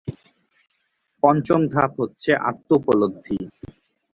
[1.23, 3.37] পঞ্চম ধাপ হচ্ছে আত্ম উপলব্ধি।